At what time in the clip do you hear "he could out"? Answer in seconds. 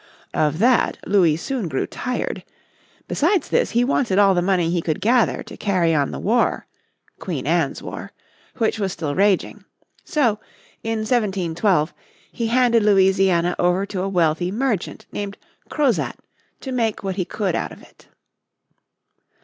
17.17-17.71